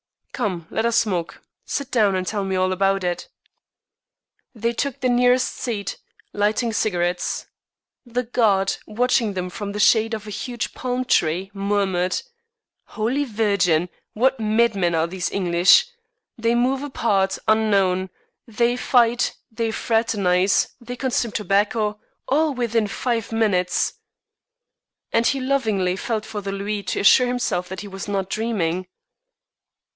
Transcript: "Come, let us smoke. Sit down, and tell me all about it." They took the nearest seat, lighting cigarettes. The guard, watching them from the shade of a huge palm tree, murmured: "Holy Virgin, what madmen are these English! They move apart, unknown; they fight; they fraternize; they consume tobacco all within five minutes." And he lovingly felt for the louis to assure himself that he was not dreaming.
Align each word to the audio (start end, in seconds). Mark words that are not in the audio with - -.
"Come, 0.33 0.65
let 0.71 0.87
us 0.87 0.95
smoke. 0.97 1.43
Sit 1.63 1.91
down, 1.91 2.15
and 2.15 2.25
tell 2.25 2.43
me 2.43 2.55
all 2.55 2.71
about 2.73 3.03
it." 3.03 3.27
They 4.55 4.73
took 4.73 4.99
the 4.99 5.09
nearest 5.09 5.49
seat, 5.49 5.99
lighting 6.33 6.73
cigarettes. 6.73 7.45
The 8.07 8.23
guard, 8.23 8.77
watching 8.87 9.33
them 9.33 9.51
from 9.51 9.73
the 9.73 9.79
shade 9.79 10.15
of 10.15 10.25
a 10.25 10.31
huge 10.31 10.73
palm 10.73 11.05
tree, 11.05 11.51
murmured: 11.53 12.23
"Holy 12.85 13.23
Virgin, 13.25 13.89
what 14.13 14.39
madmen 14.39 14.95
are 14.95 15.05
these 15.05 15.29
English! 15.31 15.85
They 16.35 16.55
move 16.55 16.81
apart, 16.81 17.37
unknown; 17.47 18.09
they 18.47 18.75
fight; 18.75 19.35
they 19.51 19.69
fraternize; 19.69 20.69
they 20.81 20.95
consume 20.95 21.31
tobacco 21.33 21.99
all 22.27 22.55
within 22.55 22.87
five 22.87 23.31
minutes." 23.31 23.93
And 25.11 25.27
he 25.27 25.39
lovingly 25.39 25.95
felt 25.95 26.25
for 26.25 26.41
the 26.41 26.51
louis 26.51 26.81
to 26.85 27.01
assure 27.01 27.27
himself 27.27 27.69
that 27.69 27.81
he 27.81 27.87
was 27.87 28.07
not 28.07 28.31
dreaming. 28.31 28.87